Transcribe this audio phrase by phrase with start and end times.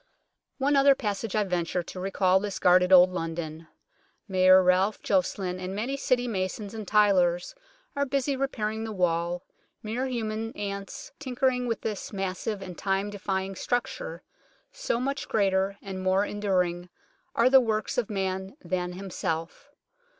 [0.57, 3.67] One other passage I venture, to recall this guarded Old London.
[4.27, 7.53] Mayor Ralph Joceline and many City masons and tylers
[7.95, 9.43] are busy repairing the wall,
[9.83, 14.23] mere human ants tinkering with this massive and time defying structure,
[14.71, 16.89] so much greater and more enduring
[17.35, 19.69] are the works of man than himself.